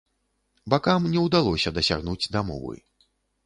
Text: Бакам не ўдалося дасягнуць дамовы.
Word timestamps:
Бакам 0.75 1.05
не 1.13 1.19
ўдалося 1.27 1.75
дасягнуць 1.77 2.19
дамовы. 2.37 2.75